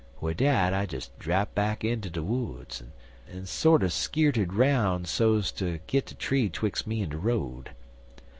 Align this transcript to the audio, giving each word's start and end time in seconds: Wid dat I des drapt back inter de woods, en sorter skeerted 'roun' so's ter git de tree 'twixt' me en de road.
Wid 0.19 0.37
dat 0.37 0.73
I 0.73 0.87
des 0.87 1.11
drapt 1.19 1.53
back 1.53 1.83
inter 1.83 2.09
de 2.09 2.23
woods, 2.23 2.81
en 3.31 3.45
sorter 3.45 3.87
skeerted 3.91 4.51
'roun' 4.53 5.05
so's 5.05 5.51
ter 5.51 5.77
git 5.85 6.07
de 6.07 6.15
tree 6.15 6.49
'twixt' 6.49 6.87
me 6.87 7.03
en 7.03 7.09
de 7.09 7.19
road. 7.19 7.69